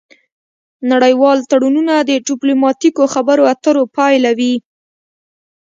[0.91, 4.55] نړیوال تړونونه د ډیپلوماتیکو خبرو اترو پایله وي